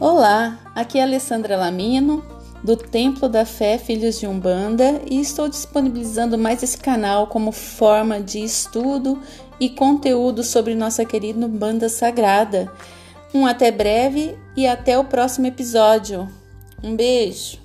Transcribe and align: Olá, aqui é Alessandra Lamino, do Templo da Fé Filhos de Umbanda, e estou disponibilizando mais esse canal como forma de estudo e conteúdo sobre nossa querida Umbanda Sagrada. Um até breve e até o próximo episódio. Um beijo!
Olá, 0.00 0.58
aqui 0.74 0.98
é 0.98 1.02
Alessandra 1.02 1.58
Lamino, 1.58 2.24
do 2.64 2.74
Templo 2.74 3.28
da 3.28 3.44
Fé 3.44 3.76
Filhos 3.76 4.18
de 4.18 4.26
Umbanda, 4.26 5.02
e 5.06 5.20
estou 5.20 5.46
disponibilizando 5.46 6.38
mais 6.38 6.62
esse 6.62 6.78
canal 6.78 7.26
como 7.26 7.52
forma 7.52 8.18
de 8.18 8.42
estudo 8.42 9.20
e 9.60 9.68
conteúdo 9.68 10.42
sobre 10.42 10.74
nossa 10.74 11.04
querida 11.04 11.44
Umbanda 11.44 11.90
Sagrada. 11.90 12.72
Um 13.34 13.44
até 13.44 13.70
breve 13.70 14.38
e 14.56 14.66
até 14.66 14.98
o 14.98 15.04
próximo 15.04 15.46
episódio. 15.46 16.26
Um 16.82 16.96
beijo! 16.96 17.58